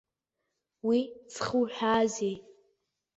Уи 0.87 0.99
зхуҳәаазеи? 1.33 2.35